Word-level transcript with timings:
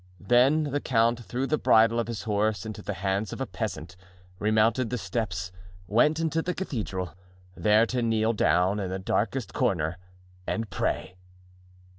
Then 0.19 0.63
the 0.63 0.79
count 0.81 1.23
threw 1.23 1.45
the 1.45 1.59
bridle 1.59 1.99
of 1.99 2.07
his 2.07 2.23
horse 2.23 2.65
into 2.65 2.81
the 2.81 2.95
hands 3.05 3.31
of 3.31 3.39
a 3.39 3.45
peasant, 3.45 3.95
remounted 4.39 4.89
the 4.89 4.97
steps, 4.97 5.51
went 5.85 6.19
into 6.19 6.41
the 6.41 6.55
cathedral, 6.55 7.13
there 7.55 7.85
to 7.85 8.01
kneel 8.01 8.33
down 8.33 8.79
in 8.79 8.89
the 8.89 8.97
darkest 8.97 9.53
corner 9.53 9.99
and 10.47 10.71
pray. 10.71 11.17